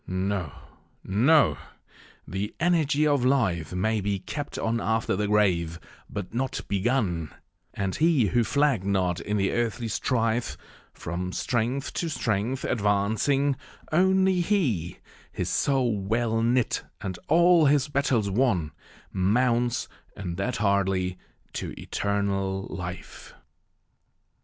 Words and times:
No, 0.07 0.51
no! 1.03 1.59
the 2.27 2.55
energy 2.59 3.05
of 3.05 3.23
life 3.23 3.71
may 3.71 4.01
be 4.01 4.17
Kept 4.17 4.57
on 4.57 4.81
after 4.81 5.15
the 5.15 5.27
grave, 5.27 5.79
but 6.09 6.33
not 6.33 6.61
begun; 6.67 7.31
And 7.75 7.93
he 7.95 8.25
who 8.29 8.43
flagg'd 8.43 8.83
not 8.83 9.19
in 9.21 9.37
the 9.37 9.51
earthly 9.51 9.87
strife, 9.87 10.57
From 10.91 11.31
strength 11.31 11.93
to 11.93 12.09
strength 12.09 12.63
advancing 12.63 13.55
only 13.91 14.41
he, 14.41 14.97
His 15.31 15.49
soul 15.49 15.99
well 15.99 16.41
knit, 16.41 16.81
and 17.01 17.19
all 17.27 17.67
his 17.67 17.87
battles 17.87 18.27
won, 18.27 18.71
Mounts, 19.13 19.87
and 20.17 20.35
that 20.37 20.55
hardly, 20.55 21.19
to 21.53 21.79
eternal 21.79 22.65
life. 22.71 23.35